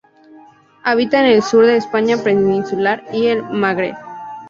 [0.81, 3.95] Habita en el sur de la España peninsular y el Magreb.